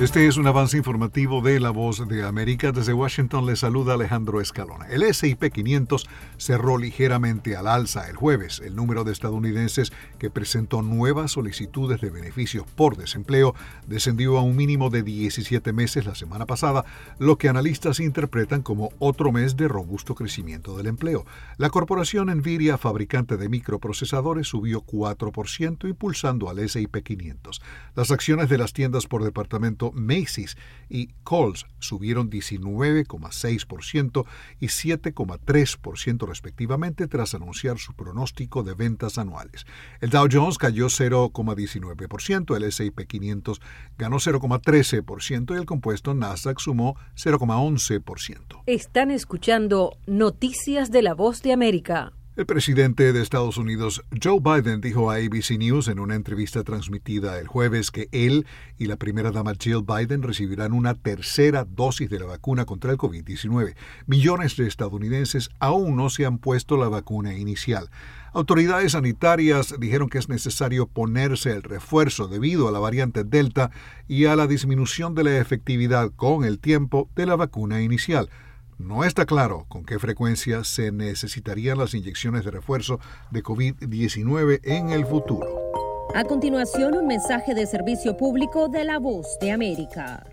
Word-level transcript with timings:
Este 0.00 0.28
es 0.28 0.36
un 0.36 0.46
avance 0.46 0.76
informativo 0.76 1.42
de 1.42 1.58
La 1.58 1.70
Voz 1.70 2.06
de 2.06 2.22
América. 2.22 2.70
Desde 2.70 2.92
Washington 2.92 3.46
le 3.46 3.56
saluda 3.56 3.94
Alejandro 3.94 4.40
Escalona. 4.40 4.86
El 4.86 5.02
S&P 5.02 5.50
500 5.50 6.08
cerró 6.36 6.78
ligeramente 6.78 7.56
al 7.56 7.66
alza 7.66 8.08
el 8.08 8.14
jueves. 8.14 8.62
El 8.64 8.76
número 8.76 9.02
de 9.02 9.10
estadounidenses 9.10 9.92
que 10.20 10.30
presentó 10.30 10.82
nuevas 10.82 11.32
solicitudes 11.32 12.00
de 12.00 12.10
beneficios 12.10 12.64
por 12.76 12.96
desempleo 12.96 13.56
descendió 13.88 14.38
a 14.38 14.42
un 14.42 14.54
mínimo 14.54 14.88
de 14.88 15.02
17 15.02 15.72
meses 15.72 16.06
la 16.06 16.14
semana 16.14 16.46
pasada, 16.46 16.84
lo 17.18 17.36
que 17.36 17.48
analistas 17.48 17.98
interpretan 17.98 18.62
como 18.62 18.90
otro 19.00 19.32
mes 19.32 19.56
de 19.56 19.66
robusto 19.66 20.14
crecimiento 20.14 20.76
del 20.76 20.86
empleo. 20.86 21.26
La 21.56 21.70
corporación 21.70 22.28
Nvidia, 22.28 22.78
fabricante 22.78 23.36
de 23.36 23.48
microprocesadores, 23.48 24.46
subió 24.46 24.80
4%, 24.80 25.88
impulsando 25.88 26.50
al 26.50 26.60
S&P 26.60 27.02
500. 27.02 27.60
Las 27.96 28.12
acciones 28.12 28.48
de 28.48 28.58
las 28.58 28.72
tiendas 28.72 29.08
por 29.08 29.24
departamento 29.24 29.87
Macy's 29.92 30.56
y 30.88 31.08
Kohl's 31.22 31.66
subieron 31.78 32.30
19,6% 32.30 34.24
y 34.60 34.66
7,3% 34.66 36.26
respectivamente 36.26 37.06
tras 37.06 37.34
anunciar 37.34 37.78
su 37.78 37.94
pronóstico 37.94 38.62
de 38.62 38.74
ventas 38.74 39.18
anuales. 39.18 39.66
El 40.00 40.10
Dow 40.10 40.28
Jones 40.30 40.58
cayó 40.58 40.86
0,19%, 40.86 42.56
el 42.56 42.62
S&P 42.64 43.06
500 43.06 43.60
ganó 43.98 44.16
0,13% 44.16 45.54
y 45.54 45.58
el 45.58 45.66
compuesto 45.66 46.14
Nasdaq 46.14 46.58
sumó 46.58 46.96
0,11%. 47.16 48.62
Están 48.66 49.10
escuchando 49.10 49.96
Noticias 50.06 50.90
de 50.90 51.02
la 51.02 51.14
Voz 51.14 51.42
de 51.42 51.52
América. 51.52 52.12
El 52.38 52.46
presidente 52.46 53.12
de 53.12 53.20
Estados 53.20 53.58
Unidos, 53.58 54.04
Joe 54.22 54.38
Biden, 54.38 54.80
dijo 54.80 55.10
a 55.10 55.16
ABC 55.16 55.58
News 55.58 55.88
en 55.88 55.98
una 55.98 56.14
entrevista 56.14 56.62
transmitida 56.62 57.36
el 57.40 57.48
jueves 57.48 57.90
que 57.90 58.08
él 58.12 58.46
y 58.78 58.86
la 58.86 58.94
primera 58.94 59.32
dama 59.32 59.54
Jill 59.58 59.82
Biden 59.82 60.22
recibirán 60.22 60.72
una 60.72 60.94
tercera 60.94 61.64
dosis 61.64 62.08
de 62.08 62.20
la 62.20 62.26
vacuna 62.26 62.64
contra 62.64 62.92
el 62.92 62.96
COVID-19. 62.96 63.74
Millones 64.06 64.56
de 64.56 64.68
estadounidenses 64.68 65.50
aún 65.58 65.96
no 65.96 66.10
se 66.10 66.26
han 66.26 66.38
puesto 66.38 66.76
la 66.76 66.88
vacuna 66.88 67.36
inicial. 67.36 67.90
Autoridades 68.32 68.92
sanitarias 68.92 69.74
dijeron 69.80 70.08
que 70.08 70.18
es 70.18 70.28
necesario 70.28 70.86
ponerse 70.86 71.50
el 71.50 71.64
refuerzo 71.64 72.28
debido 72.28 72.68
a 72.68 72.70
la 72.70 72.78
variante 72.78 73.24
Delta 73.24 73.72
y 74.06 74.26
a 74.26 74.36
la 74.36 74.46
disminución 74.46 75.16
de 75.16 75.24
la 75.24 75.38
efectividad 75.38 76.12
con 76.14 76.44
el 76.44 76.60
tiempo 76.60 77.10
de 77.16 77.26
la 77.26 77.34
vacuna 77.34 77.82
inicial. 77.82 78.30
No 78.78 79.02
está 79.02 79.26
claro 79.26 79.66
con 79.66 79.84
qué 79.84 79.98
frecuencia 79.98 80.62
se 80.62 80.92
necesitarían 80.92 81.78
las 81.78 81.94
inyecciones 81.94 82.44
de 82.44 82.52
refuerzo 82.52 83.00
de 83.32 83.42
COVID-19 83.42 84.60
en 84.62 84.90
el 84.90 85.04
futuro. 85.04 85.72
A 86.14 86.22
continuación, 86.22 86.96
un 86.96 87.08
mensaje 87.08 87.54
de 87.56 87.66
servicio 87.66 88.16
público 88.16 88.68
de 88.68 88.84
la 88.84 89.00
voz 89.00 89.36
de 89.40 89.50
América. 89.50 90.24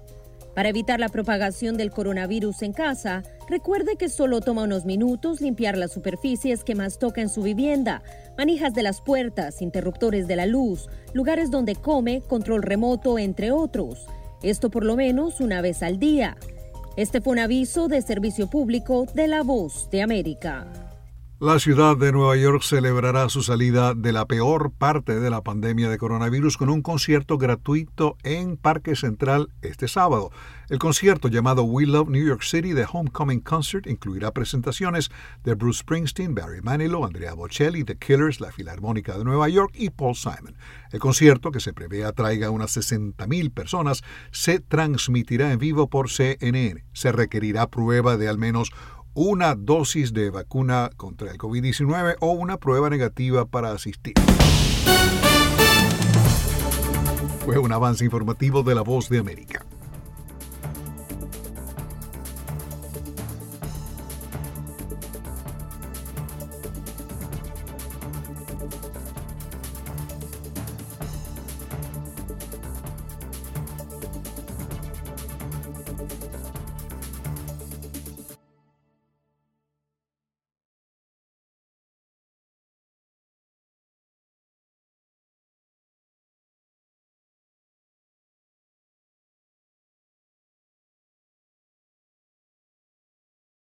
Para 0.54 0.70
evitar 0.70 1.00
la 1.00 1.10
propagación 1.10 1.76
del 1.76 1.90
coronavirus 1.90 2.62
en 2.62 2.74
casa, 2.74 3.24
recuerde 3.50 3.96
que 3.98 4.10
solo 4.10 4.42
toma 4.42 4.64
unos 4.64 4.86
minutos 4.86 5.42
limpiar 5.42 5.76
las 5.76 5.92
superficies 5.92 6.64
que 6.64 6.76
más 6.76 7.00
toca 7.00 7.22
en 7.22 7.30
su 7.30 7.42
vivienda, 7.42 8.04
manijas 8.38 8.76
de 8.76 8.84
las 8.84 9.02
puertas, 9.02 9.64
interruptores 9.64 10.28
de 10.28 10.36
la 10.36 10.46
luz, 10.46 10.88
lugares 11.14 11.50
donde 11.50 11.76
come, 11.76 12.22
control 12.22 12.62
remoto, 12.62 13.18
entre 13.18 13.52
otros. 13.52 14.06
Esto 14.44 14.70
por 14.70 14.86
lo 14.86 14.96
menos 14.96 15.42
una 15.42 15.62
vez 15.62 15.82
al 15.82 15.98
día. 15.98 16.38
Este 16.98 17.20
fue 17.20 17.34
un 17.34 17.40
aviso 17.40 17.90
de 17.90 18.02
servicio 18.02 18.48
público 18.48 19.06
de 19.14 19.28
La 19.28 19.44
Voz 19.44 19.90
de 19.92 20.02
América. 20.02 20.85
La 21.42 21.60
ciudad 21.60 21.98
de 21.98 22.14
Nueva 22.14 22.38
York 22.38 22.62
celebrará 22.64 23.28
su 23.28 23.44
salida 23.44 23.94
de 23.94 24.14
la 24.14 24.26
peor 24.26 24.72
parte 24.72 25.20
de 25.20 25.30
la 25.30 25.42
pandemia 25.42 25.90
de 25.90 25.98
coronavirus 25.98 26.56
con 26.56 26.70
un 26.70 26.82
concierto 26.82 27.38
gratuito 27.38 28.16
en 28.24 28.56
Parque 28.56 28.96
Central 28.96 29.50
este 29.62 29.90
sábado. 29.90 30.32
El 30.70 30.80
concierto 30.80 31.28
llamado 31.28 31.64
We 31.64 31.88
Love 31.88 32.08
New 32.08 32.26
York 32.26 32.42
City 32.42 32.74
The 32.74 32.86
Homecoming 32.90 33.42
Concert 33.42 33.86
incluirá 33.86 34.32
presentaciones 34.32 35.12
de 35.44 35.56
Bruce 35.56 35.80
Springsteen, 35.80 36.36
Barry 36.36 36.62
Manilow, 36.62 37.04
Andrea 37.04 37.34
Bocelli, 37.34 37.84
The 37.84 37.98
Killers, 37.98 38.40
la 38.40 38.54
Filarmónica 38.54 39.18
de 39.18 39.26
Nueva 39.26 39.50
York 39.50 39.74
y 39.76 39.90
Paul 39.90 40.16
Simon. 40.16 40.56
El 40.94 41.02
concierto, 41.02 41.52
que 41.52 41.60
se 41.60 41.74
prevé 41.74 42.06
atraiga 42.06 42.50
unas 42.50 42.78
60.000 42.78 43.54
personas, 43.54 44.04
se 44.32 44.62
transmitirá 44.62 45.52
en 45.52 45.60
vivo 45.60 45.90
por 45.90 46.10
CNN. 46.10 46.86
Se 46.94 47.12
requerirá 47.12 47.68
prueba 47.68 48.16
de 48.16 48.30
al 48.30 48.38
menos 48.38 48.72
una 49.16 49.56
dosis 49.56 50.12
de 50.12 50.30
vacuna 50.30 50.90
contra 50.98 51.32
el 51.32 51.38
COVID-19 51.38 52.18
o 52.20 52.34
una 52.34 52.58
prueba 52.58 52.90
negativa 52.90 53.46
para 53.46 53.72
asistir. 53.72 54.14
Fue 57.46 57.58
un 57.58 57.72
avance 57.72 58.04
informativo 58.04 58.62
de 58.62 58.76
la 58.76 58.82
voz 58.82 59.08
de 59.08 59.20
América. 59.20 59.65